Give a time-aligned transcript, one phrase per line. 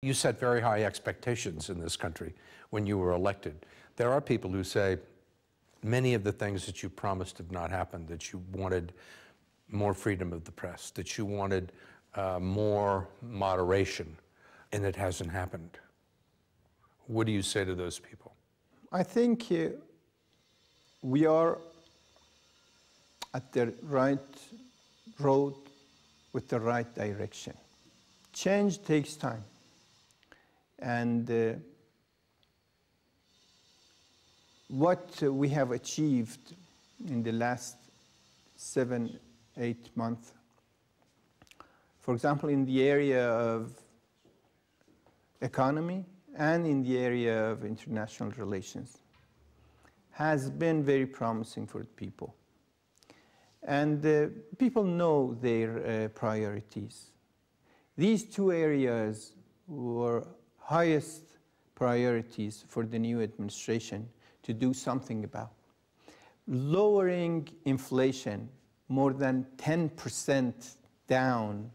[0.00, 2.32] You set very high expectations in this country
[2.70, 3.66] when you were elected.
[3.96, 4.98] There are people who say
[5.82, 8.92] many of the things that you promised have not happened, that you wanted
[9.68, 11.72] more freedom of the press, that you wanted
[12.14, 14.16] uh, more moderation,
[14.72, 15.78] and it hasn't happened.
[17.08, 18.34] What do you say to those people?
[18.92, 19.70] I think uh,
[21.02, 21.58] we are
[23.34, 24.18] at the right
[25.18, 25.54] road
[26.32, 27.54] with the right direction.
[28.32, 29.42] Change takes time.
[30.78, 31.54] And uh,
[34.68, 36.54] what we have achieved
[37.06, 37.76] in the last
[38.56, 39.18] seven,
[39.56, 40.32] eight months,
[42.00, 43.72] for example, in the area of
[45.40, 46.04] economy
[46.36, 48.98] and in the area of international relations,
[50.10, 52.34] has been very promising for the people.
[53.62, 57.10] And uh, people know their uh, priorities.
[57.96, 59.32] These two areas
[59.66, 60.26] were
[60.68, 61.22] highest
[61.74, 64.06] priorities for the new administration
[64.42, 65.52] to do something about.
[66.46, 68.50] Lowering inflation
[68.90, 71.70] more than 10% down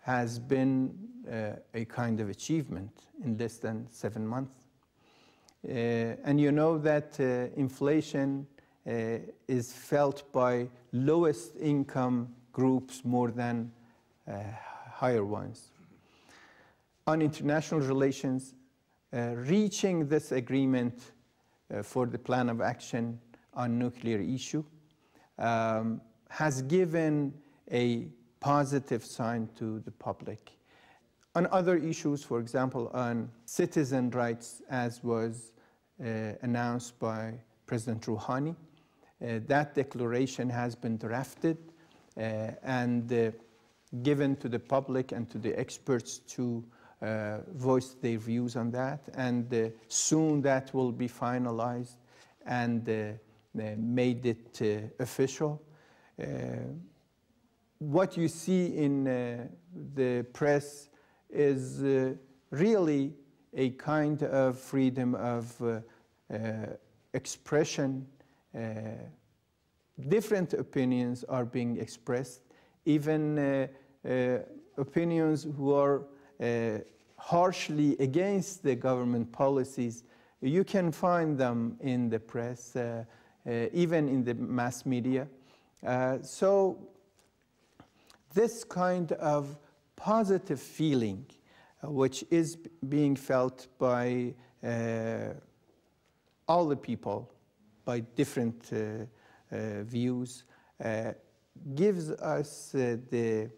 [0.00, 0.92] has been
[1.30, 2.90] uh, a kind of achievement
[3.22, 4.64] in less than seven months.
[5.64, 5.72] Uh,
[6.24, 8.44] and you know that uh, inflation
[8.88, 13.70] uh, is felt by lowest income groups more than
[14.26, 14.34] uh,
[14.90, 15.70] higher ones
[17.08, 18.54] on international relations,
[19.12, 21.12] uh, reaching this agreement
[21.72, 23.18] uh, for the plan of action
[23.54, 24.64] on nuclear issue
[25.38, 27.32] um, has given
[27.70, 28.08] a
[28.40, 30.50] positive sign to the public.
[31.36, 35.52] On other issues, for example, on citizen rights, as was
[36.00, 37.34] uh, announced by
[37.66, 38.56] President Rouhani,
[39.22, 41.56] uh, that declaration has been drafted
[42.16, 43.30] uh, and uh,
[44.02, 46.64] given to the public and to the experts to
[47.02, 51.96] uh, voiced their views on that, and uh, soon that will be finalized
[52.46, 53.12] and uh,
[53.78, 55.62] made it uh, official.
[56.20, 56.26] Uh,
[57.78, 59.46] what you see in uh,
[59.94, 60.88] the press
[61.30, 61.82] is
[62.50, 63.12] really
[63.54, 65.82] a kind of freedom of
[67.12, 68.06] expression.
[70.08, 72.42] different opinions are being expressed,
[72.84, 73.68] even
[74.76, 76.04] opinions who are uh,
[76.40, 76.78] Uh,
[77.18, 80.04] harshly against the government policies,
[80.42, 83.04] you can find them in the press, uh,
[83.46, 85.26] uh, even in the mass media.
[85.84, 86.78] Uh, so
[88.34, 89.56] this kind of
[89.96, 91.24] positive feeling,
[91.82, 92.58] uh, which is
[92.88, 94.34] being felt by
[96.46, 97.32] all the people,
[97.84, 98.70] by different
[99.50, 100.44] views,
[101.74, 103.50] gives us the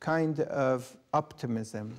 [0.00, 1.94] kind of optimism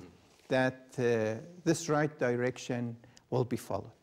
[0.48, 2.96] that uh, this right direction
[3.30, 3.97] will be followed.